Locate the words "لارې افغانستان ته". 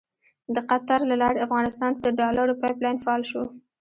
1.21-2.07